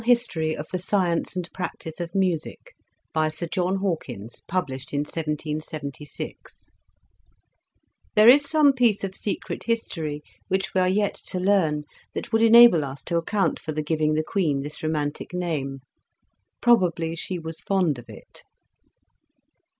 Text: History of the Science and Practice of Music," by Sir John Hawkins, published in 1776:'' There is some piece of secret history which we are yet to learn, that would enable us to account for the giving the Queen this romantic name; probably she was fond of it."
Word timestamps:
History 0.03 0.57
of 0.57 0.65
the 0.71 0.79
Science 0.79 1.35
and 1.35 1.47
Practice 1.53 1.99
of 1.99 2.15
Music," 2.15 2.73
by 3.13 3.27
Sir 3.27 3.45
John 3.45 3.75
Hawkins, 3.75 4.41
published 4.47 4.93
in 4.95 5.01
1776:'' 5.01 6.71
There 8.15 8.27
is 8.27 8.49
some 8.49 8.73
piece 8.73 9.03
of 9.03 9.13
secret 9.13 9.65
history 9.65 10.23
which 10.47 10.73
we 10.73 10.81
are 10.81 10.89
yet 10.89 11.13
to 11.27 11.39
learn, 11.39 11.83
that 12.15 12.31
would 12.33 12.41
enable 12.41 12.83
us 12.83 13.03
to 13.03 13.17
account 13.17 13.59
for 13.59 13.73
the 13.73 13.83
giving 13.83 14.15
the 14.15 14.23
Queen 14.23 14.61
this 14.63 14.81
romantic 14.81 15.35
name; 15.35 15.81
probably 16.61 17.15
she 17.15 17.37
was 17.37 17.61
fond 17.61 17.99
of 17.99 18.09
it." 18.09 18.41